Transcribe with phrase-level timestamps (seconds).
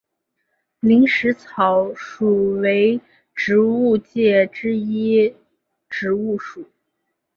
[0.79, 2.99] 林石草属为
[3.35, 5.35] 植物界之一
[5.89, 6.65] 植物属。